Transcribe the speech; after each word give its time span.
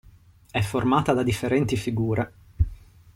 È 0.49 0.59
formata 0.61 1.13
da 1.13 1.21
differenti 1.21 1.77
figure. 1.77 2.33